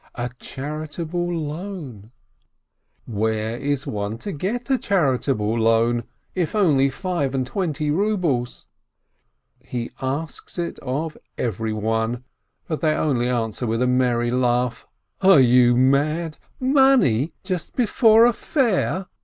[0.15, 2.11] A charitable loan—
[3.05, 6.05] where is one to get a chari table loan?
[6.33, 8.65] If only five and twenty rubles!
[9.59, 12.23] He asks it of everyone,
[12.67, 14.87] but they only answer with a merry laugh:'
[15.21, 16.39] "Are you mad?
[16.59, 19.05] Money— just before a fair